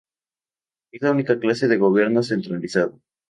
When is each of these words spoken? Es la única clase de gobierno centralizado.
Es 0.91 1.03
la 1.03 1.11
única 1.11 1.37
clase 1.39 1.67
de 1.67 1.77
gobierno 1.77 2.23
centralizado. 2.23 2.99